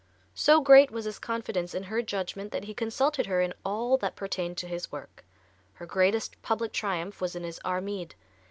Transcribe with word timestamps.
So 0.33 0.61
great 0.61 0.89
was 0.89 1.05
his 1.05 1.19
confidence 1.19 1.75
in 1.75 1.83
her 1.83 2.01
judgment 2.01 2.51
that 2.51 2.63
he 2.63 2.73
consulted 2.73 3.27
her 3.27 3.39
in 3.39 3.53
all 3.63 3.97
that 3.97 4.15
pertained 4.15 4.57
to 4.57 4.67
his 4.67 4.91
work. 4.91 5.23
Her 5.73 5.85
greatest 5.85 6.41
public 6.41 6.73
triumph 6.73 7.21
was 7.21 7.35
in 7.35 7.43
his 7.43 7.59
"Armide." 7.63 8.15